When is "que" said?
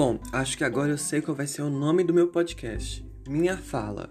0.56-0.64